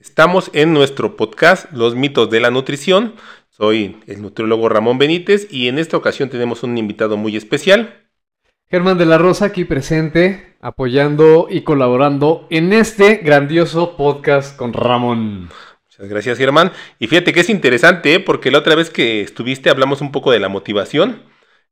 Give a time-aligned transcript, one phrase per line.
[0.00, 3.16] Estamos en nuestro podcast Los mitos de la nutrición.
[3.50, 8.08] Soy el nutriólogo Ramón Benítez y en esta ocasión tenemos un invitado muy especial.
[8.70, 15.50] Germán de la Rosa aquí presente, apoyando y colaborando en este grandioso podcast con Ramón.
[15.84, 16.72] Muchas gracias Germán.
[16.98, 18.20] Y fíjate que es interesante ¿eh?
[18.20, 21.24] porque la otra vez que estuviste hablamos un poco de la motivación.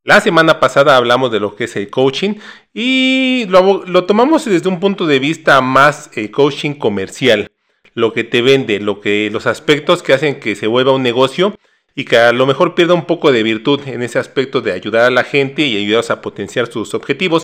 [0.04, 2.34] La semana pasada hablamos de lo que es el coaching
[2.74, 7.50] y lo, tomamos desde un punto de vista más eh, coaching comercial
[7.98, 11.58] lo que te vende, lo que, los aspectos que hacen que se vuelva un negocio
[11.96, 15.02] y que a lo mejor pierda un poco de virtud en ese aspecto de ayudar
[15.02, 17.42] a la gente y ayudarlos a potenciar sus objetivos.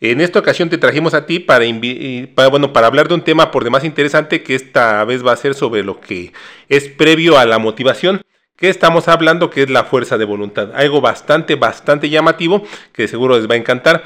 [0.00, 1.64] En esta ocasión te trajimos a ti para,
[2.34, 5.36] para, bueno, para hablar de un tema por demás interesante que esta vez va a
[5.36, 6.32] ser sobre lo que
[6.68, 8.22] es previo a la motivación.
[8.56, 9.50] que estamos hablando?
[9.50, 10.72] Que es la fuerza de voluntad.
[10.74, 14.02] Algo bastante, bastante llamativo que seguro les va a encantar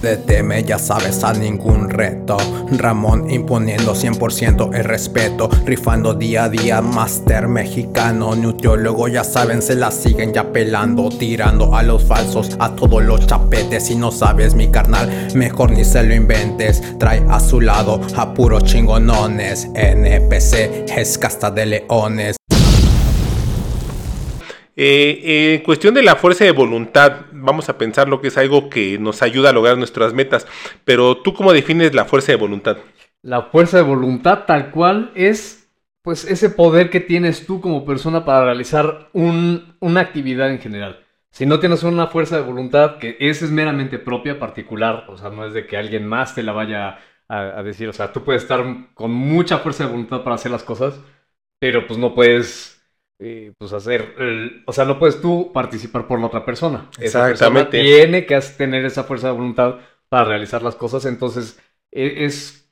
[0.00, 2.36] teme, ya sabes, a ningún reto.
[2.70, 9.74] Ramón imponiendo 100% el respeto, rifando día a día, máster mexicano, nutriólogo, ya saben, se
[9.74, 13.86] la siguen ya pelando, tirando a los falsos, a todos los chapetes.
[13.86, 16.82] Si no sabes, mi carnal, mejor ni se lo inventes.
[16.98, 19.68] Trae a su lado a puros chingonones.
[19.74, 22.36] NPC es casta de leones.
[24.78, 28.68] Eh, en cuestión de la fuerza de voluntad, vamos a pensar lo que es algo
[28.68, 30.46] que nos ayuda a lograr nuestras metas,
[30.84, 32.76] pero tú cómo defines la fuerza de voluntad?
[33.22, 35.70] La fuerza de voluntad tal cual es
[36.02, 41.04] pues ese poder que tienes tú como persona para realizar una actividad en general.
[41.30, 45.30] Si no tienes una fuerza de voluntad que esa es meramente propia, particular, o sea,
[45.30, 48.22] no es de que alguien más te la vaya a, a decir, o sea, tú
[48.22, 51.00] puedes estar con mucha fuerza de voluntad para hacer las cosas,
[51.58, 52.75] pero pues no puedes
[53.18, 54.14] eh, pues hacer,
[54.66, 56.90] o sea, no puedes tú participar por la otra persona.
[56.98, 57.80] Exactamente.
[57.80, 59.76] tiene que tener esa fuerza de voluntad
[60.08, 61.58] para realizar las cosas, entonces
[61.90, 62.70] e, es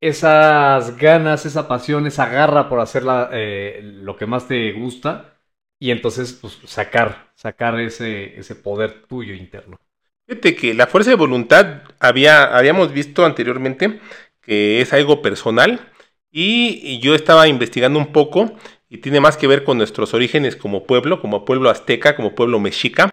[0.00, 5.38] esas ganas, esa pasión, esa garra por hacer eh, lo que más te gusta
[5.78, 9.78] y entonces pues sacar, sacar ese, ese poder tuyo interno.
[10.26, 14.00] Fíjate que la fuerza de voluntad había, habíamos visto anteriormente
[14.40, 15.88] que es algo personal
[16.30, 18.56] y yo estaba investigando un poco
[18.94, 22.60] y tiene más que ver con nuestros orígenes como pueblo, como pueblo azteca, como pueblo
[22.60, 23.10] mexica.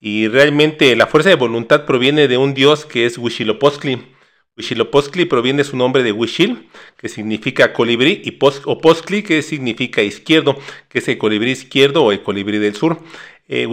[0.00, 4.08] Y realmente la fuerza de voluntad proviene de un dios que es Huitzilopochtli.
[4.56, 10.58] Huitzilopochtli proviene su nombre de Huichil, que significa colibrí, y o Postli, que significa izquierdo,
[10.88, 12.98] que es el colibrí izquierdo o el colibrí del sur.
[13.46, 13.68] Eh,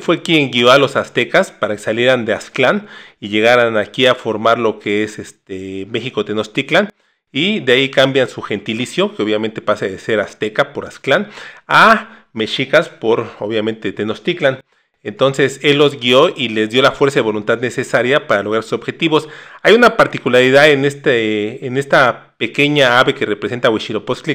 [0.00, 2.88] fue quien guió a los aztecas para que salieran de Aztlán
[3.20, 6.90] y llegaran aquí a formar lo que es este México Tenochtitlan
[7.32, 11.28] y de ahí cambian su gentilicio, que obviamente pasa de ser azteca por Aztlán,
[11.66, 14.60] a mexicas por obviamente Tenochtitlan.
[15.02, 18.74] Entonces él los guió y les dio la fuerza de voluntad necesaria para lograr sus
[18.74, 19.28] objetivos.
[19.62, 23.78] Hay una particularidad en, este, en esta pequeña ave que representa a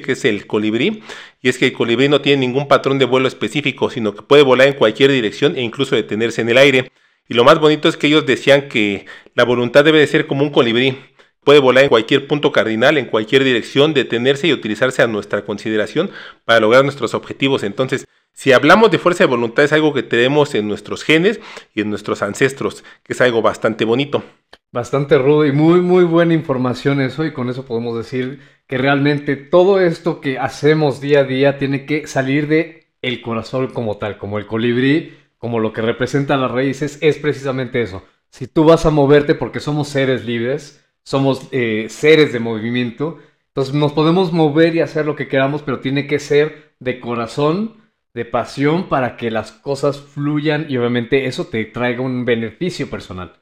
[0.01, 1.03] que es el colibrí,
[1.41, 4.41] y es que el colibrí no tiene ningún patrón de vuelo específico, sino que puede
[4.41, 6.91] volar en cualquier dirección e incluso detenerse en el aire.
[7.27, 9.05] Y lo más bonito es que ellos decían que
[9.35, 10.97] la voluntad debe de ser como un colibrí
[11.45, 16.09] Puede volar en cualquier punto cardinal, en cualquier dirección, detenerse y utilizarse a nuestra consideración
[16.43, 17.61] para lograr nuestros objetivos.
[17.61, 21.39] Entonces, si hablamos de fuerza de voluntad es algo que tenemos en nuestros genes
[21.75, 24.23] y en nuestros ancestros, que es algo bastante bonito.
[24.71, 29.35] Bastante rudo y muy, muy buena información eso y con eso podemos decir que realmente
[29.35, 34.17] todo esto que hacemos día a día tiene que salir de el corazón como tal,
[34.17, 38.03] como el colibrí, como lo que representan las raíces, es precisamente eso.
[38.31, 43.19] Si tú vas a moverte porque somos seres libres, somos eh, seres de movimiento.
[43.47, 47.77] Entonces nos podemos mover y hacer lo que queramos, pero tiene que ser de corazón,
[48.13, 53.41] de pasión, para que las cosas fluyan y obviamente eso te traiga un beneficio personal.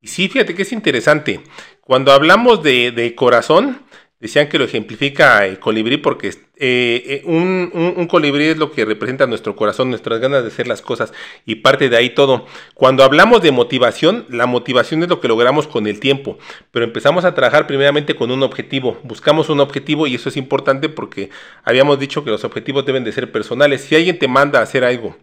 [0.00, 1.40] Y sí, fíjate que es interesante.
[1.80, 3.86] Cuando hablamos de, de corazón,
[4.18, 9.26] Decían que lo ejemplifica el colibrí porque eh, eh, un, colibrí es lo que representa
[9.26, 11.12] nuestro corazón, nuestras ganas de hacer las cosas
[11.44, 12.46] y parte de ahí todo.
[12.74, 16.38] Cuando hablamos de motivación, la motivación es lo que logramos con el tiempo,
[16.70, 20.88] pero empezamos a trabajar primeramente con un objetivo, buscamos un objetivo y eso es importante
[20.88, 21.30] porque
[21.62, 23.82] habíamos dicho que los objetivos deben de ser personales.
[23.82, 25.16] Si alguien te manda a hacer algo,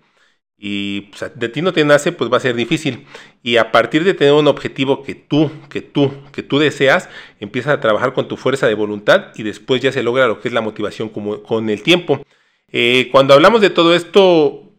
[0.65, 3.06] y de ti no te nace, pues va a ser difícil.
[3.44, 7.10] Y a partir de tener un objetivo que tú, que tú, que tú deseas,
[7.42, 10.48] empiezas a trabajar con tu fuerza de voluntad y después ya se logra lo que
[10.48, 12.25] es la motivación como, con el tiempo.
[12.71, 14.71] Eh, cuando hablamos de todo esto,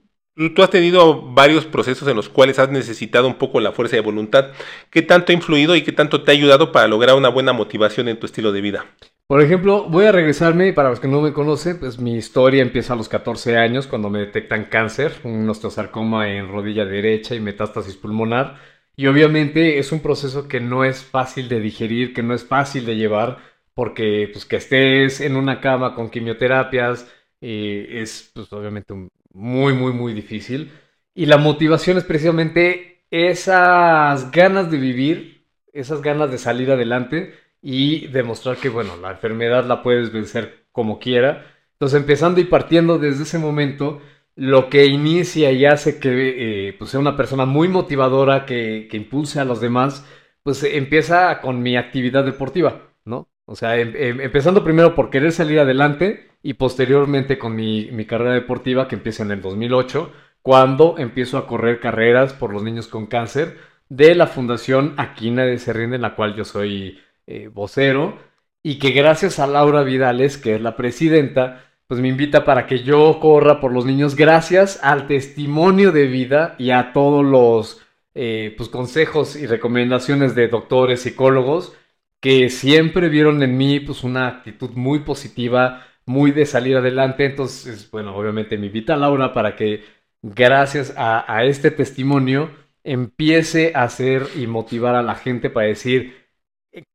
[0.54, 4.00] tú has tenido varios procesos en los cuales has necesitado un poco la fuerza de
[4.00, 4.52] voluntad.
[4.88, 8.08] ¿Qué tanto ha influido y qué tanto te ha ayudado para lograr una buena motivación
[8.08, 8.86] en tu estilo de vida?
[9.26, 12.92] Por ejemplo, voy a regresarme, para los que no me conocen, pues mi historia empieza
[12.92, 17.96] a los 14 años cuando me detectan cáncer, un osteosarcoma en rodilla derecha y metástasis
[17.96, 18.58] pulmonar.
[18.96, 22.84] Y obviamente es un proceso que no es fácil de digerir, que no es fácil
[22.84, 23.38] de llevar,
[23.72, 27.10] porque pues que estés en una cama con quimioterapias
[27.40, 28.94] eh, es pues obviamente
[29.32, 30.70] muy, muy, muy difícil.
[31.14, 38.08] Y la motivación es precisamente esas ganas de vivir, esas ganas de salir adelante y
[38.08, 41.46] demostrar que, bueno, la enfermedad la puedes vencer como quiera.
[41.72, 44.02] Entonces, empezando y partiendo desde ese momento,
[44.36, 48.98] lo que inicia y hace que eh, pues sea una persona muy motivadora, que, que,
[48.98, 50.06] impulse a los demás,
[50.42, 53.28] pues empieza con mi actividad deportiva, ¿no?
[53.46, 58.04] O sea, em, em, empezando primero por querer salir adelante y posteriormente con mi, mi,
[58.04, 60.12] carrera deportiva que empieza en el 2008,
[60.42, 63.56] cuando empiezo a correr carreras por los niños con cáncer
[63.88, 68.18] de la Fundación Aquina de Serrinde, en la cual yo soy eh, vocero,
[68.62, 72.82] y que gracias a Laura Vidales, que es la presidenta, pues me invita para que
[72.82, 77.82] yo corra por los niños gracias al testimonio de vida y a todos los
[78.14, 81.74] eh, pues, consejos y recomendaciones de doctores, psicólogos,
[82.20, 87.26] que siempre vieron en mí pues una actitud muy positiva, muy de salir adelante.
[87.26, 89.84] Entonces, bueno, obviamente me invita a Laura para que
[90.22, 92.50] gracias a, a este testimonio
[92.82, 96.23] empiece a hacer y motivar a la gente para decir,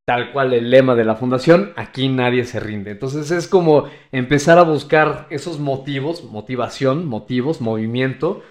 [0.09, 2.89] tal cual el lema de la fundación, aquí nadie se rinde.
[2.89, 8.41] Entonces es como empezar a buscar esos motivos, motivación, motivos, movimiento,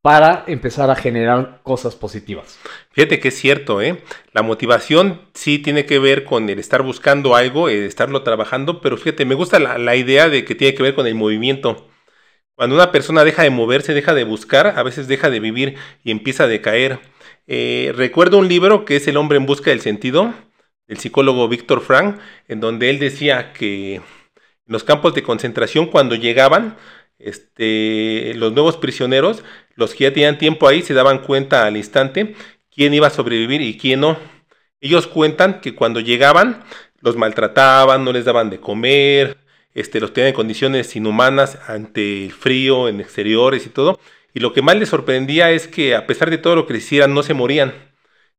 [0.00, 2.60] para empezar a generar cosas positivas.
[2.92, 4.00] Fíjate que es cierto, ¿eh?
[4.32, 8.96] La motivación sí tiene que ver con el estar buscando algo, el estarlo trabajando, pero
[8.96, 11.88] fíjate, me gusta la, idea de que tiene que ver con el movimiento.
[12.54, 15.74] Cuando una persona deja de moverse, deja de buscar, a veces deja de vivir
[16.04, 17.00] y empieza a decaer.
[17.48, 20.32] Eh, recuerdo un libro que es El hombre en busca del sentido,
[20.88, 22.18] del psicólogo Víctor Frank,
[22.48, 24.02] en donde él decía que en
[24.66, 26.76] los campos de concentración cuando llegaban
[27.18, 29.44] este, los nuevos prisioneros,
[29.74, 32.34] los que ya tenían tiempo ahí, se daban cuenta al instante
[32.74, 34.18] quién iba a sobrevivir y quién no.
[34.80, 36.64] Ellos cuentan que cuando llegaban
[37.00, 39.38] los maltrataban, no les daban de comer,
[39.74, 44.00] este, los tenían en condiciones inhumanas ante el frío, en exteriores y todo.
[44.34, 46.84] Y lo que más les sorprendía es que a pesar de todo lo que les
[46.84, 47.74] hicieran, no se morían.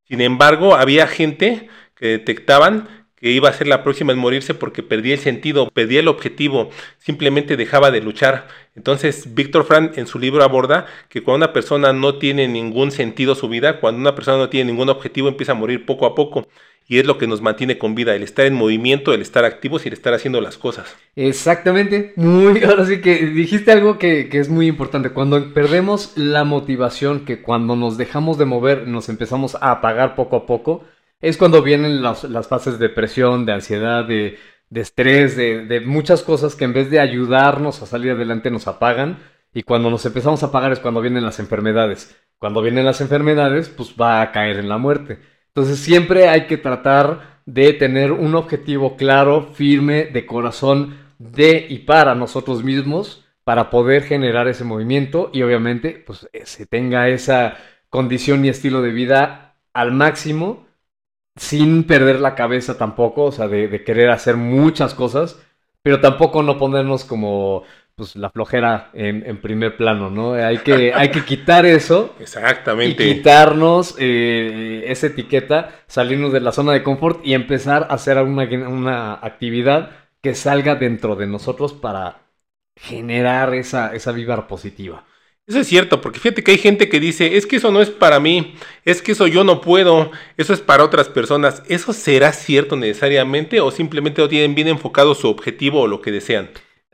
[0.08, 1.70] Sin embargo, había gente
[2.00, 2.88] que detectaban
[3.20, 6.70] que iba a ser la próxima en morirse porque perdía el sentido, perdía el objetivo,
[6.98, 8.48] simplemente dejaba de luchar.
[8.76, 13.36] Entonces, Víctor Frank en su libro aborda que cuando una persona no tiene ningún sentido
[13.36, 16.48] su vida, cuando una persona no tiene ningún objetivo, empieza a morir poco a poco.
[16.88, 19.86] Y es lo que nos mantiene con vida, el estar en movimiento, el estar activos
[19.86, 20.96] y el estar haciendo las cosas.
[21.16, 25.12] Exactamente, muy, ahora sí que dijiste algo que, que es muy importante.
[25.12, 30.36] Cuando perdemos la motivación, que cuando nos dejamos de mover, nos empezamos a apagar poco
[30.38, 30.84] a poco,
[31.22, 34.38] es cuando vienen las, fases de depresión, de ansiedad, de,
[34.74, 39.20] estrés, de, muchas cosas que en vez de ayudarnos a salir adelante nos apagan.
[39.54, 42.16] Y cuando nos empezamos a apagar es cuando vienen las enfermedades.
[42.38, 45.20] Cuando vienen las enfermedades, pues va a caer en la muerte.
[45.48, 51.80] Entonces siempre hay que tratar de tener un objetivo claro, firme, de corazón, de y
[51.80, 57.58] para nosotros mismos, para poder generar ese movimiento y obviamente pues eh, se tenga esa
[57.90, 60.69] condición y estilo de vida al máximo
[61.40, 65.42] sin perder la cabeza tampoco, o sea, de, querer hacer muchas cosas,
[65.82, 67.64] pero tampoco no ponernos como
[67.96, 70.34] pues la flojera en, primer plano, ¿no?
[70.34, 72.14] Hay que, hay que quitar eso.
[72.20, 73.08] Exactamente.
[73.08, 78.18] Y quitarnos eh, esa etiqueta, salirnos de la zona de confort y empezar a hacer
[78.18, 79.92] una, una actividad
[80.22, 82.22] que salga dentro de nosotros para
[82.76, 85.06] generar esa, esa vibra positiva.
[85.50, 87.90] Eso es cierto, porque fíjate que hay gente que dice, es que eso no es
[87.90, 88.54] para mí,
[88.86, 91.64] es que eso yo no puedo, eso es para otras personas.
[91.68, 96.12] ¿Eso será cierto necesariamente o simplemente no tienen bien enfocado su objetivo o lo que
[96.12, 96.52] desean?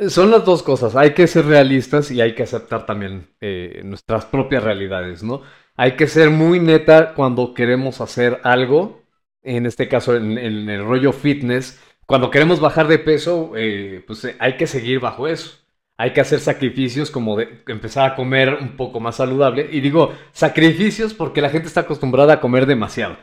[0.07, 4.24] Son las dos cosas, hay que ser realistas y hay que aceptar también eh, nuestras
[4.24, 5.41] propias realidades, ¿no?
[5.75, 9.03] Hay que ser muy neta cuando queremos hacer algo,
[9.43, 14.38] en este caso en, el rollo fitness, cuando queremos bajar de peso, eh, pues eh,
[14.39, 15.64] hay que seguir bajo eso
[15.97, 19.69] hay que hacer sacrificios como de empezar a comer un poco más saludable.
[19.71, 23.17] Y digo sacrificios porque la gente está acostumbrada a comer demasiado.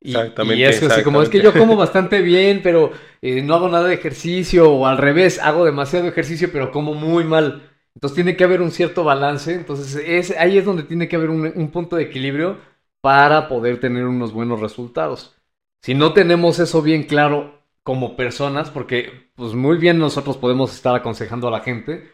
[0.00, 0.56] exactamente.
[0.56, 3.88] Y es así como es que yo como bastante bien, pero eh, no hago nada
[3.88, 7.62] de ejercicio, o al revés, hago demasiado ejercicio, pero como muy mal.
[7.94, 9.54] Entonces tiene que haber un cierto balance.
[9.54, 12.58] Entonces es, ahí es donde tiene que haber un, un punto de equilibrio
[13.00, 15.36] para poder tener unos buenos resultados.
[15.82, 20.94] Si no tenemos eso bien claro como personas, porque pues muy bien nosotros podemos estar
[20.94, 22.10] aconsejando a la gente,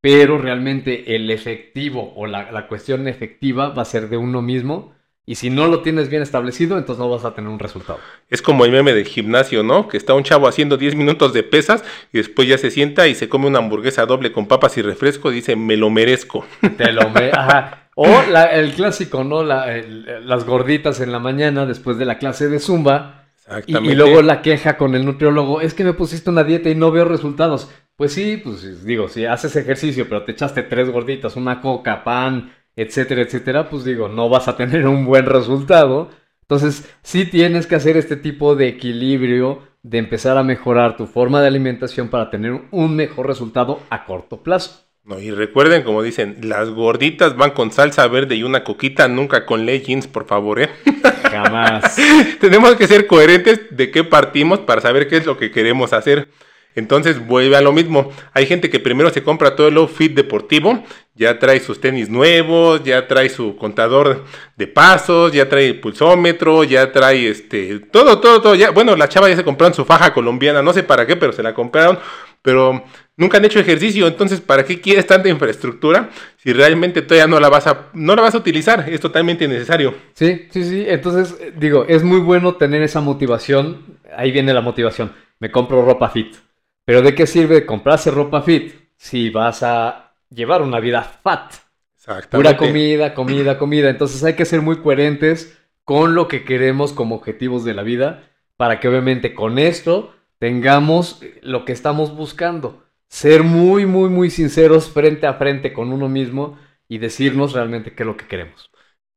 [0.00, 4.94] pero realmente el efectivo o la, cuestión efectiva va a ser de uno mismo.
[5.24, 8.00] Y si no lo tienes bien establecido, entonces no vas a tener un resultado.
[8.28, 9.86] Es como el meme del gimnasio, ¿no?
[9.86, 13.14] Que está un chavo haciendo 10 minutos de pesas y después ya se sienta y
[13.14, 16.44] se come una hamburguesa doble con papas y refresco y dice, me lo merezco.
[16.76, 17.90] Te lo Ajá.
[17.94, 19.44] O el clásico, ¿no?
[19.44, 23.21] las gorditas en la mañana después de la clase de zumba
[23.66, 26.90] Y, luego la queja con el nutriólogo, es que me pusiste una dieta y no
[26.90, 27.70] veo resultados.
[27.96, 32.52] Pues sí, pues digo, si haces ejercicio, pero te echaste tres gorditas, una coca, pan,
[32.76, 36.10] etcétera, etcétera, pues digo, no vas a tener un buen resultado.
[36.42, 41.40] Entonces, sí tienes que hacer este tipo de equilibrio de empezar a mejorar tu forma
[41.40, 44.81] de alimentación para tener un mejor resultado a corto plazo.
[45.04, 49.46] No, y recuerden, como dicen, las gorditas van con salsa verde y una coquita, nunca
[49.46, 50.70] con leggings, por favor, ¿eh?
[51.24, 51.96] Jamás.
[52.40, 56.28] Tenemos que ser coherentes de qué partimos para saber qué es lo que queremos hacer.
[56.74, 58.10] Entonces vuelve a lo mismo.
[58.32, 60.82] Hay gente que primero se compra todo el outfit deportivo,
[61.14, 64.24] ya trae sus tenis nuevos, ya trae su contador
[64.56, 68.54] de pasos, ya trae el pulsómetro, ya trae este todo, todo, todo.
[68.54, 71.32] Ya, bueno, la chava ya se compraron su faja colombiana, no sé para qué, pero
[71.32, 71.98] se la compraron,
[72.42, 72.84] pero
[73.16, 77.48] nunca han hecho ejercicio, entonces ¿para qué quieres tanta infraestructura si realmente todavía no la
[77.48, 78.88] vas a no la vas a utilizar?
[78.88, 79.94] Es totalmente innecesario.
[80.14, 80.84] Sí, sí, sí.
[80.86, 83.98] Entonces digo, es muy bueno tener esa motivación.
[84.16, 85.12] Ahí viene la motivación.
[85.38, 86.36] Me compro ropa fit
[86.84, 91.52] pero ¿de qué sirve comprarse ropa fit si vas a llevar una vida fat?
[91.96, 92.36] Exactamente.
[92.36, 93.90] Pura comida, comida, comida.
[93.90, 98.24] Entonces hay que ser muy coherentes con lo que queremos como objetivos de la vida
[98.56, 102.82] para que obviamente con esto tengamos lo que estamos buscando.
[103.06, 106.58] Ser muy, muy, muy sinceros frente a frente con uno mismo
[106.88, 108.68] y decirnos realmente qué es lo que queremos.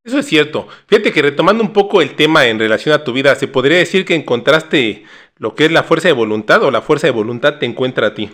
[0.04, 0.68] Eso es cierto.
[0.86, 4.06] Fíjate que retomando un poco el tema en relación a tu vida, se podría decir
[4.06, 5.06] que encontraste
[5.38, 8.14] lo que es la fuerza de voluntad o la fuerza de voluntad te encuentra a
[8.14, 8.30] ti.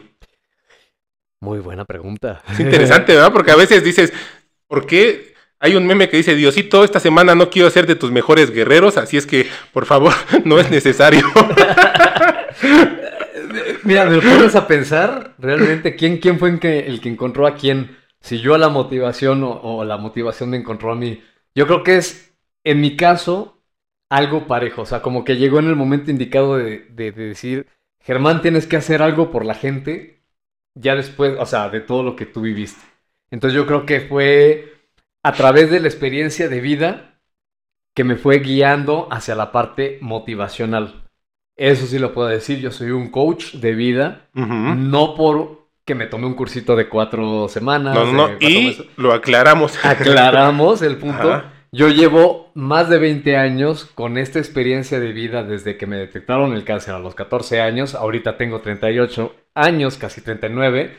[1.39, 2.43] Muy buena pregunta.
[2.51, 3.31] Es interesante, ¿verdad?
[3.31, 4.11] Porque a veces dices,
[4.67, 8.11] ¿por qué hay un meme que dice, Diosito, esta semana no quiero ser de tus
[8.11, 10.11] mejores guerreros, así es que, por favor,
[10.43, 11.25] no es necesario.
[13.83, 17.97] Mira, me pones a pensar, realmente, ¿quién, quién fue el que, encontró a quién?
[18.19, 21.23] Si yo a la motivación o, o la motivación me encontró a mí.
[21.55, 23.61] Yo creo que es, en mi caso,
[24.11, 24.83] algo parejo.
[24.83, 26.79] O sea, como que llegó en el momento indicado de,
[27.13, 27.67] decir,
[28.01, 30.21] Germán, tienes que hacer algo por la gente
[30.75, 32.81] ya después, o sea, de todo lo que tú viviste.
[33.31, 34.73] Entonces yo creo que fue
[35.23, 37.21] a través de la experiencia de vida
[37.93, 41.00] que me fue guiando hacia la parte motivacional.
[41.61, 46.07] Eso sí lo puedo decir, yo soy un coach de vida, no por que me
[46.07, 47.93] tomé un cursito de cuatro semanas.
[47.93, 48.37] No, no, no.
[48.39, 49.77] y lo aclaramos.
[49.85, 51.43] Aclaramos el punto.
[51.71, 56.53] Yo llevo más de 20 años con esta experiencia de vida desde que me detectaron
[56.53, 57.93] el cáncer a los 14 años.
[57.93, 60.97] Ahorita tengo 38 años, casi 39.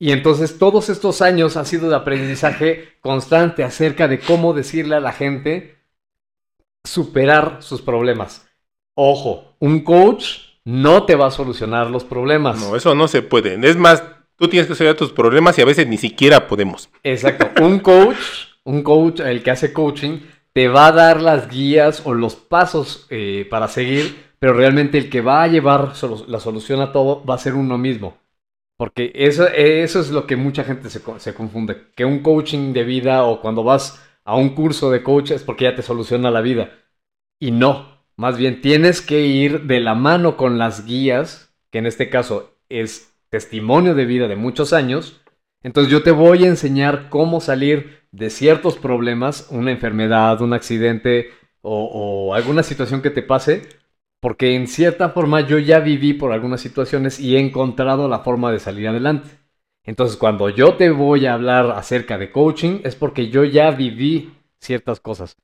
[0.00, 5.00] Y entonces todos estos años ha sido de aprendizaje constante acerca de cómo decirle a
[5.00, 5.76] la gente
[6.82, 8.49] superar sus problemas.
[8.94, 12.60] Ojo, un coach no te va a solucionar los problemas.
[12.60, 13.54] No, eso no se puede.
[13.68, 14.02] Es más,
[14.40, 16.88] Tú tienes que resolver tus problemas y a veces ni siquiera podemos.
[17.02, 17.62] Exacto.
[17.62, 18.16] Un coach,
[18.64, 20.20] un coach, el que hace coaching,
[20.54, 25.10] te va a dar las guías o los pasos eh, para seguir, pero realmente el
[25.10, 25.92] que va a llevar
[26.26, 28.16] la solución a todo va a ser uno mismo.
[28.78, 31.88] Porque eso, eso es lo que mucha gente se, se confunde.
[31.94, 35.64] Que un coaching de vida o cuando vas a un curso de coach es porque
[35.64, 36.78] ya te soluciona la vida.
[37.38, 41.86] Y no, más bien tienes que ir de la mano con las guías, que en
[41.86, 45.22] este caso es testimonio de vida de muchos años,
[45.62, 51.30] entonces yo te voy a enseñar cómo salir de ciertos problemas, una enfermedad, un accidente
[51.62, 53.62] o, alguna situación que te pase,
[54.20, 58.52] porque en cierta forma yo ya viví por algunas situaciones y he encontrado la forma
[58.52, 59.30] de salir adelante.
[59.82, 64.34] Entonces cuando yo te voy a hablar acerca de coaching es porque yo ya viví
[64.60, 65.38] ciertas cosas.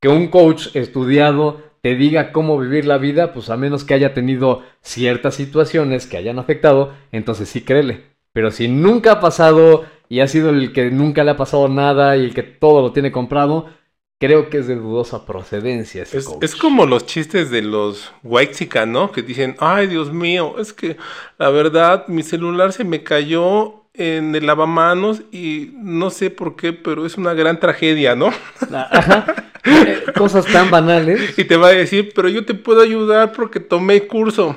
[0.00, 4.12] Que un coach estudiado te diga cómo vivir la vida, pues a menos que haya
[4.12, 8.02] tenido ciertas situaciones que hayan afectado, entonces sí créele.
[8.32, 12.16] Pero si nunca ha pasado y ha sido el que nunca le ha pasado nada
[12.16, 13.70] y el que todo lo tiene comprado,
[14.18, 16.02] creo que es de dudosa procedencia.
[16.02, 19.12] es, es, como los chistes de los white ¿no?
[19.12, 20.96] Que dicen, ay Dios mío, es que
[21.38, 26.72] la verdad mi celular se me cayó en el lavamanos y no sé por qué,
[26.72, 28.32] pero es una gran tragedia, ¿no?
[28.72, 29.45] Ajá.
[30.16, 31.38] Cosas tan banales.
[31.38, 34.56] Y te va a decir, pero yo te puedo ayudar porque tomé curso,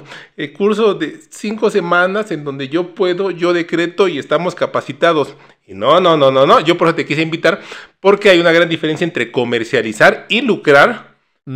[0.56, 5.36] curso de cinco semanas en donde yo puedo, yo decreto y estamos capacitados.
[5.68, 7.62] Y no, no, no, no, no, yo por eso te quise invitar
[8.00, 11.09] porque hay una gran diferencia entre comercializar y lucrar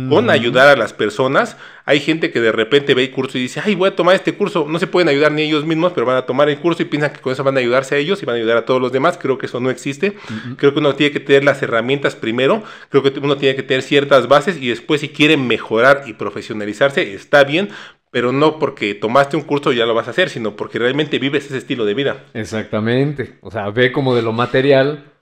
[0.08, 1.56] con ayudar a las personas.
[1.84, 4.34] Hay gente que de repente ve el curso y dice, ay, voy a tomar este
[4.34, 4.66] curso.
[4.68, 7.12] No se pueden ayudar ni ellos mismos, pero van a tomar el curso y piensan
[7.12, 8.90] que con eso van a ayudarse a ellos y van a ayudar a todos los
[8.90, 9.18] demás.
[9.18, 10.16] Creo que eso no existe.
[10.56, 12.64] Creo que uno tiene que tener las herramientas primero.
[12.88, 17.14] Creo que uno tiene que tener ciertas bases y después si quieren mejorar y profesionalizarse,
[17.14, 17.68] está bien.
[18.10, 21.46] Pero no porque tomaste un curso ya lo vas a hacer, sino porque realmente vives
[21.46, 22.24] ese estilo de vida.
[22.32, 23.34] Exactamente.
[23.40, 25.13] O sea, ve como de lo material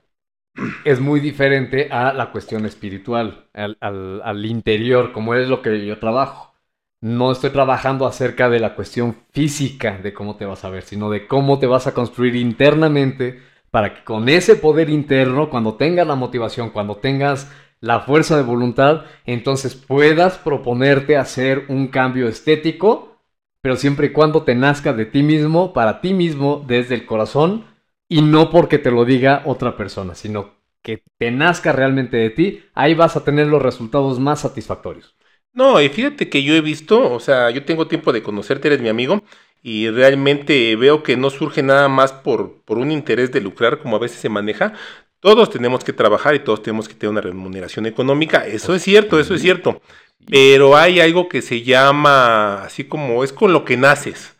[0.85, 6.54] es muy diferente a la cuestión espiritual, al, interior, como es lo que yo trabajo.
[7.00, 11.11] no estoy trabajando acerca de la cuestión física de cómo te vas a ver, sino
[11.11, 13.40] de cómo te vas a construir internamente
[13.73, 18.44] para que con ese poder interno, cuando tengas la motivación, cuando tengas la fuerza de
[18.44, 23.16] voluntad, entonces puedas proponerte hacer un cambio estético,
[23.62, 27.64] pero siempre y cuando te nazca de ti mismo, para ti mismo, desde el corazón,
[28.12, 30.50] y no porque te lo diga otra persona, sino
[30.83, 35.16] que te nazca realmente de ti, ahí vas a tener los resultados más satisfactorios.
[35.54, 38.83] No, y fíjate que yo he visto, o sea, yo tengo tiempo de conocerte, eres
[38.83, 39.23] mi amigo,
[39.62, 43.97] y realmente veo que no surge nada más por, por un interés de lucrar como
[43.97, 44.75] a veces se maneja,
[45.21, 48.47] todos tenemos que trabajar y todos tenemos que tener una remuneración económica.
[48.47, 49.81] Eso es cierto, eso es cierto.
[50.26, 54.37] Pero hay algo que se llama, así como es con lo que naces.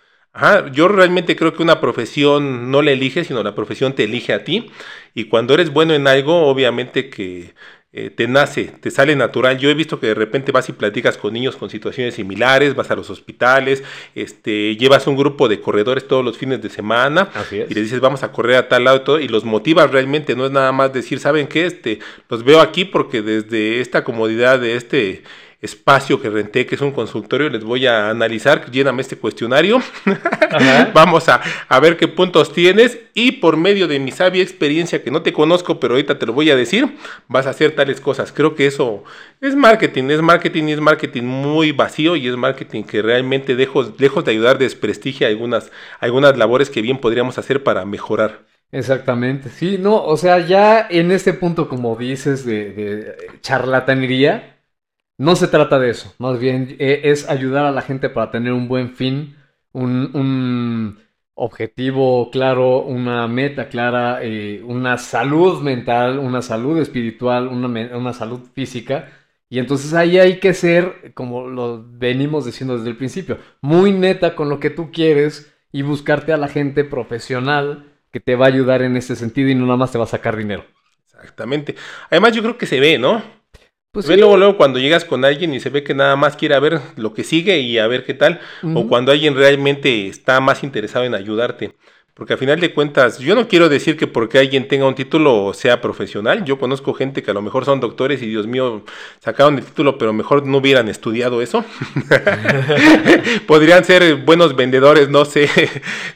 [0.73, 4.45] Yo realmente creo que una profesión no la elige, sino la profesión te elige a
[4.45, 4.71] ti.
[5.15, 7.55] Y cuando eres bueno en algo, obviamente que
[7.95, 9.59] eh, te nace, te sale natural.
[9.59, 12.91] Yo he visto que de repente vas y platicas con niños con situaciones similares, vas
[12.91, 13.85] a los hospitales,
[14.15, 18.23] este, llevas un grupo de corredores todos los fines de semana y les dices vamos
[18.23, 20.95] a correr a tal lado y todo, y los motivas realmente, no es nada más
[20.95, 21.67] decir, ¿saben qué?
[21.67, 21.99] Este,
[22.31, 25.23] los veo aquí porque desde esta comodidad de este
[25.63, 29.81] espacio que renté, que es un consultorio, les voy a analizar, lléname este cuestionario,
[30.93, 35.13] vamos a, a, ver qué puntos tienes y por medio de mi sabia experiencia que
[35.13, 36.97] no te conozco, pero ahorita te lo voy a decir,
[37.29, 38.33] vas a hacer tales cosas.
[38.33, 39.05] Creo que eso
[39.41, 43.93] es marketing, es marketing y es marketing muy vacío y es marketing que realmente lejos,
[43.99, 48.41] lejos de ayudar desprestigia algunas, algunas labores que bien podríamos hacer para mejorar.
[48.73, 54.53] Exactamente, sí, no, o sea, ya en este punto, como dices, de, de charlatanería,
[55.19, 58.53] no se trata de eso, más bien eh, es ayudar a la gente para tener
[58.53, 59.37] un buen fin,
[59.73, 60.99] un,
[61.35, 68.41] objetivo claro, una meta clara, eh, una salud mental, una salud espiritual, una, una, salud
[68.55, 69.11] física.
[69.49, 74.35] Y entonces ahí hay que ser, como lo venimos diciendo desde el principio, muy neta
[74.35, 78.49] con lo que tú quieres y buscarte a la gente profesional que te va a
[78.49, 80.65] ayudar en ese sentido y no nada más te va a sacar dinero.
[81.15, 81.75] Exactamente.
[82.11, 83.42] Además yo creo que se ve, ¿no?
[83.93, 86.59] Pues ve luego, luego cuando llegas con alguien y se ve que nada más quiere
[86.59, 88.41] ver lo que sigue y a ver qué tal,
[88.75, 91.75] o cuando alguien realmente está más interesado en ayudarte.
[92.15, 95.53] Porque a final de cuentas, yo no quiero decir que porque alguien tenga un título
[95.53, 96.43] sea profesional.
[96.47, 98.83] Yo conozco gente que a lo mejor son doctores y Dios mío,
[99.21, 101.63] sacaron el título, pero mejor no hubieran estudiado eso.
[103.47, 105.51] Podrían ser buenos vendedores, no sé,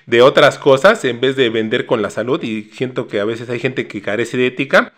[0.07, 2.43] de otras cosas en vez de vender con la salud.
[2.43, 4.95] Y siento que a veces hay gente que carece de ética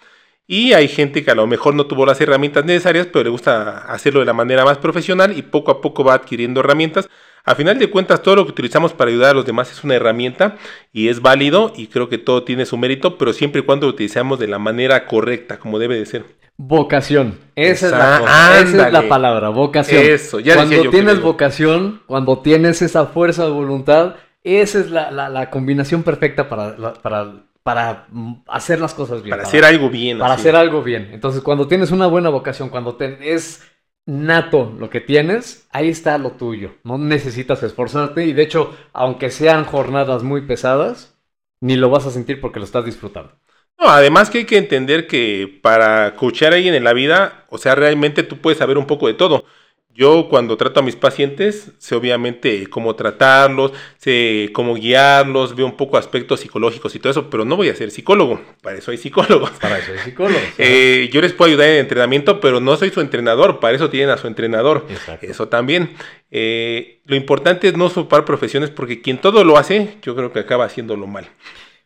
[0.50, 3.80] y hay gente que a lo mejor no tuvo las herramientas necesarias, pero le gusta
[3.92, 7.06] hacerlo de la manera más profesional y poco a poco va adquiriendo herramientas.
[7.44, 9.94] A final de cuentas, todo lo que utilizamos para ayudar a los demás es una
[9.94, 10.56] herramienta
[10.90, 13.92] y es válido y creo que todo tiene su mérito, pero siempre y cuando lo
[13.92, 16.24] utilizamos de la manera correcta, como debe de ser.
[16.56, 17.38] Vocación.
[17.54, 20.02] Esa, es, la Esa es la palabra, vocación.
[20.02, 26.02] Eso, ya Cuando tienes vocación, cuando tienes esa fuerza de voluntad, esa es la, combinación
[26.02, 27.34] perfecta para, para
[27.68, 29.36] para mm, hacer las cosas bien.
[29.36, 30.18] Para, hacer algo bien.
[30.18, 31.10] Para hacer algo bien.
[31.12, 33.62] Entonces, cuando tienes una buena vocación, cuando te, es
[34.06, 36.76] nato lo que tienes, ahí está lo tuyo.
[36.82, 41.18] No necesitas esforzarte y de hecho, aunque sean jornadas muy pesadas,
[41.60, 43.32] ni lo vas a sentir porque lo estás disfrutando.
[43.78, 47.58] No, además que hay que entender que para coachar a alguien en la vida, o
[47.58, 49.44] sea, realmente tú puedes saber un poco de todo.
[49.98, 55.76] Yo cuando trato a mis pacientes, sé obviamente cómo tratarlos, sé cómo guiarlos, veo un
[55.76, 58.96] poco aspectos psicológicos y todo eso, pero no voy a ser psicólogo, para eso hay
[58.96, 59.50] psicólogos.
[59.60, 60.40] Para eso hay psicólogos.
[60.58, 64.10] Eh, yo les puedo ayudar en entrenamiento, pero no soy su entrenador, para eso tienen
[64.10, 64.86] a su entrenador.
[65.20, 65.96] Eso también.
[66.30, 70.38] Eh, lo importante es no sopar profesiones porque quien todo lo hace, yo creo que
[70.38, 71.26] acaba haciéndolo mal.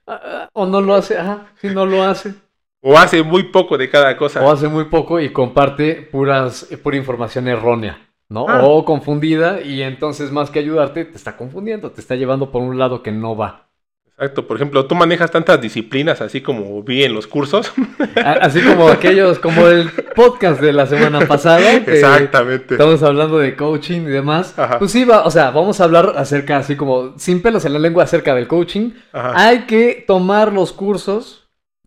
[0.06, 2.34] Ah, ah, o no lo hace, ajá, si no lo hace.
[2.84, 4.42] O hace muy poco de cada cosa.
[4.42, 8.46] O hace muy poco y comparte puras, pura información errónea, ¿no?
[8.48, 8.62] Ah.
[8.64, 12.78] O confundida y entonces más que ayudarte te está confundiendo, te está llevando por un
[12.78, 13.68] lado que no va.
[14.16, 17.72] Exacto, por ejemplo, tú manejas tantas disciplinas así como vi en los cursos.
[18.16, 21.72] Así como aquellos, como el podcast de la semana pasada.
[21.72, 22.74] Exactamente.
[22.74, 24.54] Estamos hablando de coaching y demás.
[24.78, 27.78] Pues sí, va, o sea, vamos a hablar acerca, así como sin pelos en la
[27.78, 28.90] lengua acerca del coaching.
[29.12, 31.41] Hay que tomar los cursos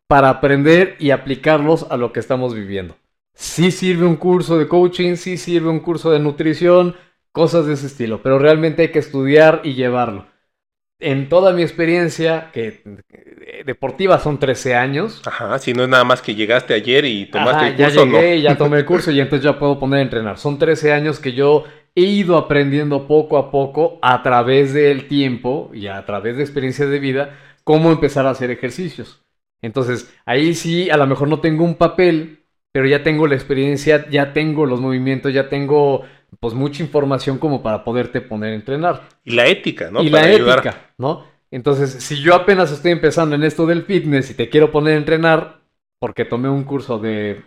[0.08, 2.96] para aprender y aplicarlos a lo que estamos viviendo.
[3.34, 6.96] Sí sirve un curso de coaching, sí sirve un curso de nutrición,
[7.32, 10.28] cosas de ese estilo, pero realmente hay que estudiar y llevarlo.
[11.00, 12.82] En toda mi experiencia, que
[13.66, 15.22] deportiva son 13 años.
[15.26, 18.06] Ajá, si no es nada más que llegaste ayer y tomaste el curso.
[18.06, 20.38] Ya llegué, ya tomé el curso y entonces ya puedo poner a entrenar.
[20.38, 21.66] Son 13 años que yo
[21.96, 26.90] he ido aprendiendo poco a poco a través del tiempo y a través de experiencias
[26.90, 29.25] de vida cómo empezar a hacer ejercicios.
[29.62, 34.08] Entonces, ahí sí, a lo mejor no tengo un papel, pero ya tengo la experiencia,
[34.10, 36.04] ya tengo los movimientos, ya tengo
[36.40, 39.02] pues mucha información como para poderte poner a entrenar.
[39.24, 40.04] Y la ética, ¿no?
[40.04, 40.60] y Para la ayudar.
[40.60, 41.26] ética, ¿no?
[41.52, 44.98] Entonces, si yo apenas estoy empezando en esto del fitness y te quiero poner a
[44.98, 45.62] entrenar
[46.00, 47.44] porque tomé un curso de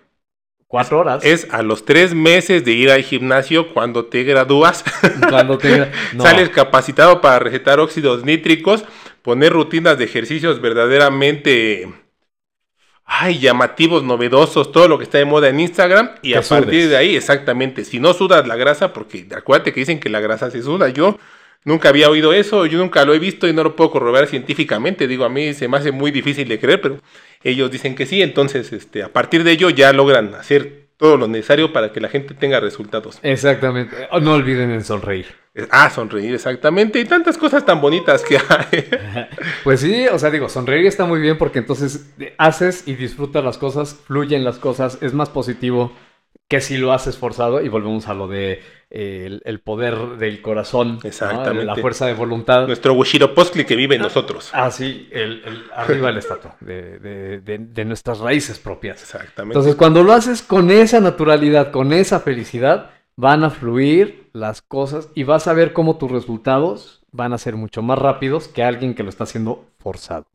[0.67, 4.85] cuatro horas, Es a los tres meses de ir al gimnasio cuando te gradúas,
[5.29, 5.91] cuando te...
[6.15, 6.23] no.
[6.23, 8.85] sales capacitado para recetar óxidos nítricos,
[9.29, 11.87] poner rutinas de ejercicios verdaderamente
[13.05, 16.89] ay, llamativos, novedosos, todo lo que está de moda en Instagram y a partir sudes.
[16.89, 20.51] de ahí, exactamente, si no sudas la grasa, porque acuérdate que dicen que la grasa
[20.51, 21.19] se suda, yo
[21.63, 25.07] nunca había oído eso, yo nunca lo he visto y no lo puedo corroborar científicamente,
[25.07, 26.99] digo, a mí se me hace muy difícil de creer, pero
[27.43, 31.29] ellos dicen que sí, entonces este, a partir de ello ya logran hacer todo lo
[31.29, 33.19] necesario para que la gente tenga resultados.
[33.23, 34.09] Exactamente.
[34.11, 35.27] Oh, No olviden en sonreír.
[35.71, 38.89] Ah, sonreír, exactamente, y tantas cosas tan bonitas que hay.
[39.65, 43.45] Pues sí, o sea, digo, sonreír está muy bien porque entonces eh, haces y disfrutas
[43.45, 45.93] las cosas, fluyen las cosas, es más positivo
[46.49, 50.41] que si lo haces forzado y volvemos a lo de eh, el, el poder del
[50.41, 51.09] corazón, ¿no?
[51.09, 51.65] Exactamente.
[51.65, 52.67] la fuerza de voluntad.
[52.67, 54.49] Nuestro Huichilopochtli que vive en nosotros.
[54.55, 59.03] Ah, sí, el, el- arriba el estatua de, de- de- de nuestras raíces propias.
[59.03, 59.53] Exactamente.
[59.59, 65.09] Entonces, cuando lo haces con esa naturalidad, con esa felicidad, van a fluir las cosas
[65.15, 68.95] y vas a ver cómo tus resultados van a ser mucho más rápidos que alguien
[68.95, 70.27] que lo está haciendo forzado.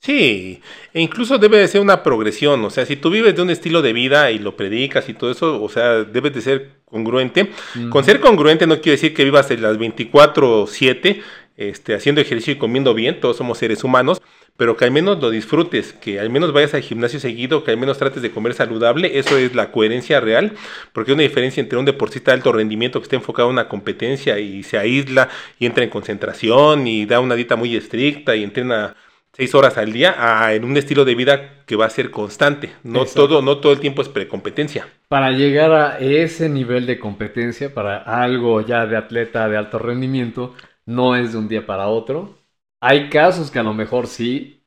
[0.00, 0.60] Sí,
[0.92, 3.80] e incluso debe de ser una progresión, o sea, si tú vives de un estilo
[3.80, 7.50] de vida y lo predicas y todo eso, o sea, debes de ser congruente.
[7.88, 11.22] Con ser congruente no quiere decir que vivas en las 24/7
[11.56, 14.20] este, haciendo ejercicio y comiendo bien, todos somos seres humanos,
[14.56, 17.76] pero que al menos lo disfrutes, que al menos vayas al gimnasio seguido, que al
[17.76, 20.52] menos trates de comer saludable, eso es la coherencia real,
[20.92, 23.68] porque hay una diferencia entre un deportista de alto rendimiento que está enfocado en una
[23.68, 28.44] competencia y se aísla y entra en concentración y da una dieta muy estricta y
[28.44, 28.94] entrena
[29.32, 32.70] seis horas al día a en un estilo de vida que va a ser constante.
[32.84, 33.28] No Exacto.
[33.28, 34.86] todo, no todo el tiempo es precompetencia.
[35.08, 40.54] Para llegar a ese nivel de competencia, para algo ya de atleta de alto rendimiento,
[40.86, 42.36] no es de un día para otro.
[42.80, 44.62] Hay casos que a lo mejor sí,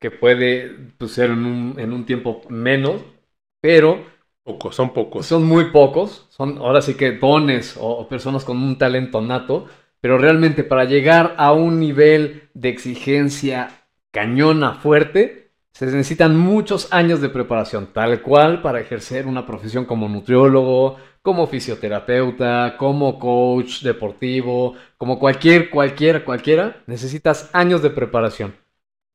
[0.00, 3.02] que puede pues, ser en un, en un tiempo menos,
[3.60, 4.04] pero
[4.44, 5.26] Pocos, son pocos.
[5.26, 6.26] son muy pocos.
[6.30, 9.66] Son ahora sí que dones o, o personas con un talento nato,
[10.00, 13.70] pero realmente para llegar a un nivel de exigencia
[14.10, 20.08] cañona fuerte, se necesitan muchos años de preparación, tal cual para ejercer una profesión como
[20.08, 20.96] nutriólogo,
[21.28, 28.54] como fisioterapeuta, como coach deportivo, como cualquier, cualquiera, cualquiera, necesitas años de preparación.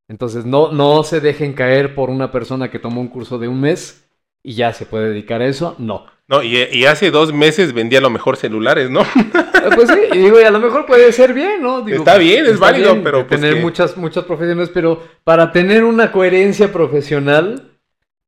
[0.08, 3.60] Entonces no, no se dejen caer por una persona que tomó un curso de un
[3.62, 4.08] mes
[4.44, 6.06] y ya se puede dedicar a eso, no.
[6.28, 9.02] No, y, y hace dos meses vendía a lo mejor celulares, ¿no?
[9.02, 11.82] Eh, Pues sí, y digo, y a lo mejor puede ser bien, ¿no?
[11.82, 15.52] Digo, Está bien, es válido, de pero pues tener que- muchas, muchas profesiones, pero para
[15.52, 17.72] tener una coherencia profesional,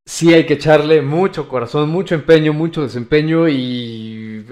[0.05, 4.45] sí hay que echarle mucho corazón, mucho empeño, mucho desempeño y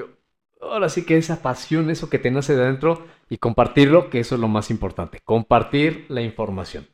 [0.62, 4.36] ahora sí que esa pasión, eso que te nace de adentro y compartirlo, que eso
[4.36, 6.88] es lo más importante, compartir la información.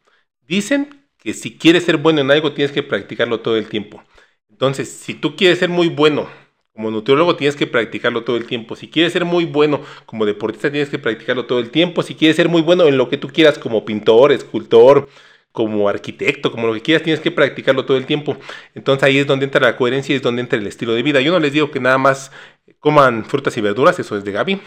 [0.48, 4.04] Dicen que si quieres ser bueno en algo tienes que practicarlo todo el tiempo.
[4.50, 6.28] Entonces, si tú quieres ser muy bueno
[6.74, 8.76] como nutriólogo tienes que practicarlo todo el tiempo.
[8.76, 12.04] Si quieres ser muy bueno como deportista tienes que practicarlo todo el tiempo.
[12.04, 15.10] Si quieres ser muy bueno en lo que tú quieras como pintor, escultor,
[15.52, 18.38] como arquitecto, como lo que quieras, tienes que practicarlo todo el tiempo.
[18.76, 21.22] Entonces ahí es donde entra la coherencia y es donde entra el estilo de vida.
[21.22, 22.32] Yo no les digo que nada más
[22.80, 24.62] coman frutas y verduras, eso es de Gaby.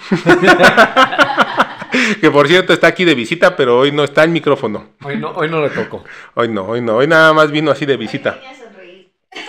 [2.21, 4.91] que por cierto está aquí de visita, pero hoy no está el micrófono.
[5.03, 6.05] Hoy no, hoy no le tocó.
[6.35, 8.41] Hoy no, hoy no, hoy nada más vino así de visita.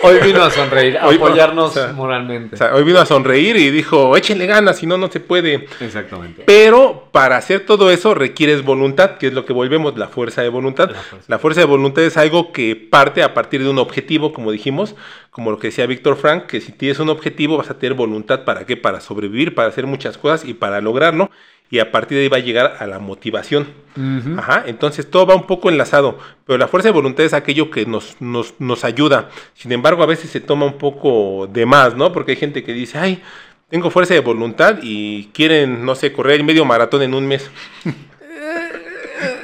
[0.02, 2.54] Hoy vino a sonreír, a Hoy- apoyarnos o sea, moralmente.
[2.54, 5.66] O sea, hoy vino a sonreír y dijo, échenle ganas, si no, no se puede.
[5.80, 6.42] Exactamente.
[6.46, 10.48] Pero para hacer todo eso requieres voluntad, que es lo que volvemos, la fuerza de
[10.48, 10.90] voluntad.
[10.90, 11.26] La fuerza.
[11.28, 14.94] La fuerza de voluntad es algo que parte a partir de un objetivo, como dijimos,
[15.30, 18.44] como lo que decía Víctor Frank, que si tienes un objetivo vas a tener voluntad
[18.44, 21.30] para qué, para sobrevivir, para hacer muchas cosas y para lograrlo.
[21.74, 23.66] Y a partir de ahí va a llegar a la motivación.
[24.38, 27.84] Ajá, entonces todo va un poco enlazado, pero la fuerza de voluntad es aquello que
[27.84, 29.28] nos, nos, nos ayuda.
[29.54, 32.12] Sin embargo, a veces se toma un poco de más, ¿no?
[32.12, 33.20] Porque hay gente que dice, ay,
[33.68, 37.50] tengo fuerza de voluntad y quieren, no sé, correr el medio maratón en un mes.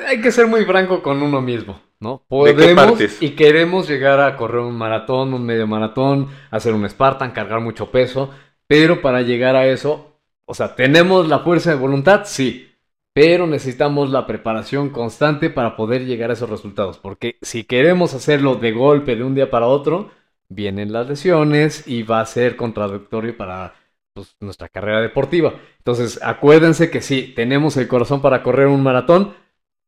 [0.07, 2.23] hay que ser muy franco con uno mismo, ¿no?
[2.31, 6.89] ¿De qué Podemos y queremos llegar a correr un maratón, un medio maratón, hacer un
[6.89, 8.31] Spartan, cargar mucho peso,
[8.69, 10.10] pero para llegar a eso,
[10.51, 12.23] o sea, ¿tenemos la fuerza de voluntad?
[12.25, 12.69] Sí,
[13.13, 18.57] pero necesitamos la preparación constante para poder llegar a esos resultados, porque si queremos hacerlo
[18.57, 20.11] de golpe de un día para otro,
[20.49, 23.75] vienen las lesiones y va a ser contradictorio para
[24.13, 25.55] pues, nuestra carrera deportiva.
[25.79, 29.35] Entonces, acuérdense que sí, tenemos el corazón para correr un maratón,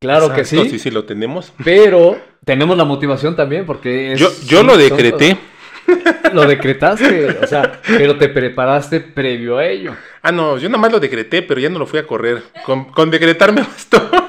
[0.01, 1.53] Claro que sí, Sí, sí, lo tenemos.
[1.63, 5.39] pero tenemos la motivación también porque es- Yo, yo lo son- decreté.
[6.33, 9.95] Lo decretaste, o sea, pero te preparaste previo a ello.
[10.23, 12.43] Ah, no, yo nada más lo decreté, pero ya no lo fui a correr.
[12.65, 14.01] Con, con decretar me bastó.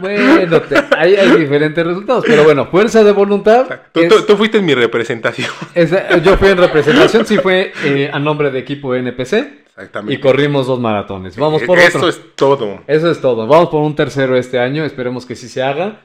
[0.00, 3.66] Bueno, te- hay, hay diferentes resultados, pero bueno, fuerza de voluntad.
[3.90, 5.50] Tú, es- tú- tú fuiste en mi representación.
[5.74, 5.90] es-
[6.22, 10.14] yo fui en representación, sí fue eh, a nombre de equipo NPC Exactamente.
[10.14, 11.36] y corrimos dos maratones.
[11.36, 12.08] Vamos por Eso otro.
[12.10, 12.80] es todo.
[12.86, 13.48] Eso es todo.
[13.48, 14.84] Vamos por un tercero este año.
[14.84, 16.02] Esperemos que sí se haga.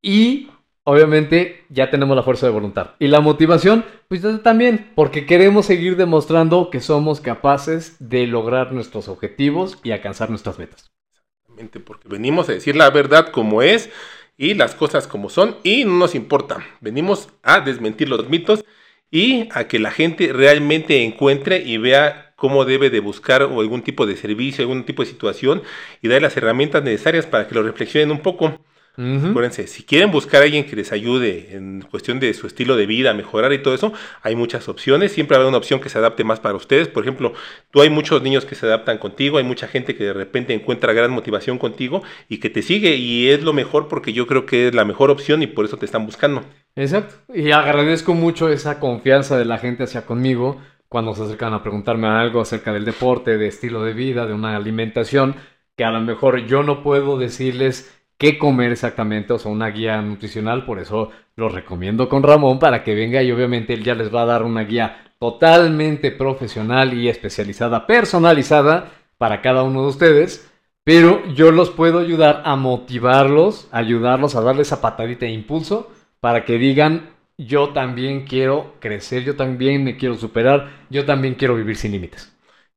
[0.00, 0.48] Y
[0.86, 2.90] obviamente ya tenemos la fuerza de voluntad.
[3.00, 9.08] Y la motivación, pues también, porque queremos seguir demostrando que somos capaces de lograr nuestros
[9.08, 10.92] objetivos y alcanzar nuestras metas.
[11.40, 13.90] Exactamente, Porque venimos a decir la verdad como es
[14.36, 16.64] y las cosas como son y no nos importa.
[16.80, 18.64] Venimos a desmentir los mitos
[19.10, 23.82] y a que la gente realmente encuentre y vea cómo debe de buscar o algún
[23.82, 25.62] tipo de servicio, algún tipo de situación
[26.00, 28.60] y dar las herramientas necesarias para que lo reflexionen un poco.
[28.96, 29.28] Ujú.
[29.28, 32.86] Acuérdense, si quieren buscar a alguien que les ayude en cuestión de su estilo de
[32.86, 35.12] vida, mejorar y todo eso, hay muchas opciones.
[35.12, 36.88] Siempre habrá una opción que se adapte más para ustedes.
[36.88, 37.34] Por ejemplo,
[37.70, 40.92] tú hay muchos niños que se adaptan contigo, hay mucha gente que de repente encuentra
[40.92, 44.68] gran motivación contigo y que te sigue y es lo mejor porque yo creo que
[44.68, 46.42] es la mejor opción y por eso te están buscando.
[46.74, 47.14] Exacto.
[47.34, 52.06] Y agradezco mucho esa confianza de la gente hacia conmigo cuando se acercan a preguntarme
[52.06, 55.34] algo acerca del deporte, de estilo de vida, de una alimentación,
[55.76, 60.00] que a lo mejor yo no puedo decirles qué comer exactamente, o sea, una guía
[60.02, 64.14] nutricional, por eso lo recomiendo con Ramón para que venga y obviamente él ya les
[64.14, 70.50] va a dar una guía totalmente profesional y especializada, personalizada para cada uno de ustedes.
[70.84, 76.44] Pero yo los puedo ayudar a motivarlos, ayudarlos a darles esa patadita de impulso para
[76.44, 81.76] que digan, yo también quiero crecer, yo también me quiero superar, yo también quiero vivir
[81.76, 82.32] sin límites.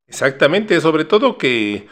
[0.08, 1.88] Exactamente, sobre todo que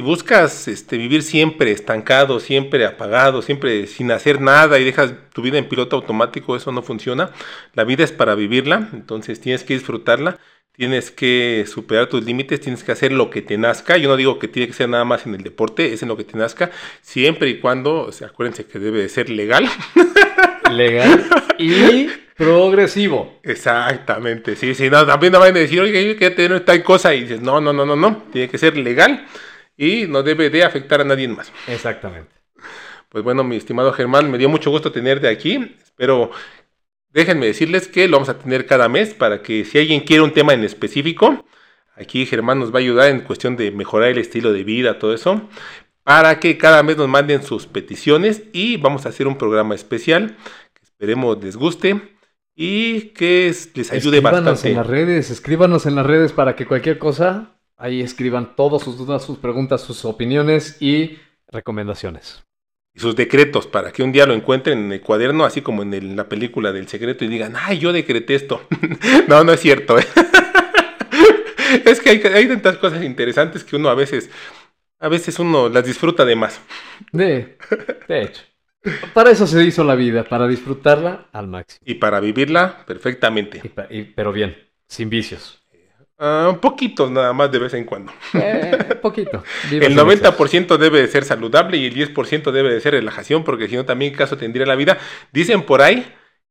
[0.00, 5.42] si buscas este, vivir siempre estancado, siempre apagado, siempre sin hacer nada y dejas tu
[5.42, 7.32] vida en piloto automático, eso no funciona.
[7.74, 10.38] La vida es para vivirla, entonces tienes que disfrutarla,
[10.72, 13.98] tienes que superar tus límites, tienes que hacer lo que te nazca.
[13.98, 16.16] Yo no digo que tiene que ser nada más en el deporte, es en lo
[16.16, 16.70] que te nazca,
[17.02, 19.68] siempre y cuando, o sea, acuérdense que debe de ser legal.
[20.70, 21.26] Legal
[21.58, 23.38] y progresivo.
[23.42, 27.14] Exactamente, sí, sí, no, también no van a decir, oye, yo quiero tener tal cosa
[27.14, 29.26] y dices, no, no, no, no, no, tiene que ser legal
[29.76, 31.52] y no debe de afectar a nadie más.
[31.66, 32.30] Exactamente.
[33.08, 36.30] Pues bueno, mi estimado Germán, me dio mucho gusto tenerte aquí, espero,
[37.12, 40.32] déjenme decirles que lo vamos a tener cada mes para que si alguien quiere un
[40.32, 41.44] tema en específico,
[41.96, 45.12] aquí Germán nos va a ayudar en cuestión de mejorar el estilo de vida, todo
[45.12, 45.48] eso,
[46.04, 50.36] para que cada mes nos manden sus peticiones y vamos a hacer un programa especial
[50.74, 52.00] que esperemos les guste
[52.54, 54.70] y que es- les ayude escríbanos bastante.
[54.70, 58.96] en las redes, escríbanos en las redes para que cualquier cosa, ahí escriban todas sus
[58.98, 62.44] dudas, sus preguntas, sus opiniones y recomendaciones.
[62.94, 65.94] y sus decretos para que un día lo encuentren en el cuaderno, así como en
[65.94, 68.66] el- la película del secreto, y digan, ay, yo decreté esto.
[69.28, 69.98] no, no es cierto.
[69.98, 70.04] ¿eh?
[71.84, 74.30] es que hay, hay tantas cosas interesantes que uno a veces,
[74.98, 76.60] a veces uno las disfruta de más.
[77.12, 77.58] De,
[78.08, 78.42] de hecho.
[79.12, 81.80] Para eso se hizo la vida, para disfrutarla al máximo.
[81.84, 83.60] Y para vivirla perfectamente.
[83.62, 84.56] Y pa- y- pero bien,
[84.88, 85.59] sin vicios.
[86.22, 88.12] Ah, un poquito nada más de vez en cuando.
[88.34, 89.42] Eh, poquito.
[89.62, 90.34] Viva El sin vicios.
[90.34, 93.86] 90% debe de ser saludable y el 10% debe de ser relajación, porque si no
[93.86, 94.98] también caso tendría la vida.
[95.32, 96.06] Dicen por ahí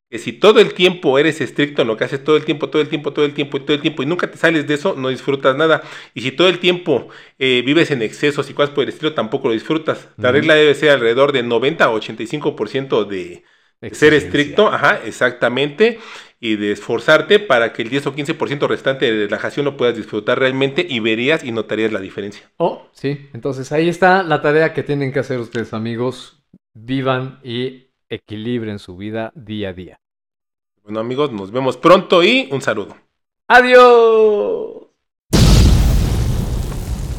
[0.10, 2.82] que si todo el tiempo eres estricto en lo que haces todo el tiempo, todo
[2.82, 4.96] el tiempo, todo el tiempo y todo el tiempo y nunca te sales de eso,
[4.96, 5.84] no disfrutas nada.
[6.16, 9.50] Y si todo el tiempo eh, vives en excesos y cosas por el estilo, tampoco
[9.50, 10.10] lo disfrutas.
[10.18, 13.44] La regla debe ser alrededor de 90 a 85% de
[13.92, 16.00] ser estricto, ajá, exactamente,
[16.40, 20.40] y de esforzarte para que el 10 o 15% restante de relajación lo puedas disfrutar
[20.40, 22.50] realmente y verías y notarías la diferencia.
[22.58, 23.30] Oh, sí.
[23.34, 26.42] Entonces ahí está la tarea que tienen que hacer ustedes, amigos.
[26.74, 30.00] Vivan y equilibren su vida día a día.
[30.84, 32.96] Bueno amigos, nos vemos pronto y un saludo.
[33.48, 34.79] ¡Adiós!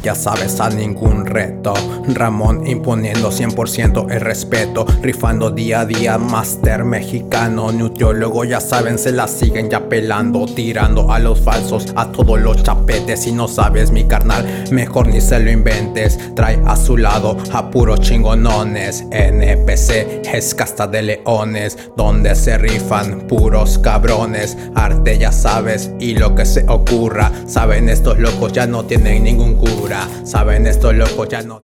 [0.03, 1.75] Ya sabes, a ningún reto.
[2.09, 4.87] Ramón imponiendo 100% el respeto.
[5.03, 7.71] Rifando día a día, máster mexicano.
[7.71, 10.47] Nutriólogo, ya saben, se la siguen ya pelando.
[10.47, 13.21] Tirando a los falsos, a todos los chapetes.
[13.21, 16.19] Si no sabes, mi carnal, mejor ni se lo inventes.
[16.35, 19.05] Trae a su lado a puros chingonones.
[19.11, 21.77] NPC es casta de leones.
[21.95, 24.57] Donde se rifan puros cabrones.
[24.75, 27.31] Arte, ya sabes, y lo que se ocurra.
[27.47, 29.90] Saben, estos locos ya no tienen ningún cura.
[30.25, 31.59] Saben, estos locos ya no.